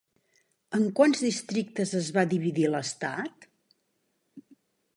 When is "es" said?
2.01-2.09